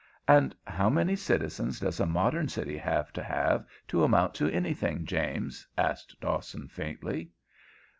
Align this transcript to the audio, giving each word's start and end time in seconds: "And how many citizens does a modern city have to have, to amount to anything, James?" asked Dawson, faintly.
"And 0.27 0.55
how 0.65 0.89
many 0.89 1.15
citizens 1.15 1.79
does 1.79 1.99
a 1.99 2.07
modern 2.07 2.47
city 2.47 2.75
have 2.75 3.13
to 3.13 3.21
have, 3.21 3.67
to 3.89 4.03
amount 4.03 4.33
to 4.33 4.49
anything, 4.51 5.05
James?" 5.05 5.67
asked 5.77 6.19
Dawson, 6.19 6.67
faintly. 6.67 7.29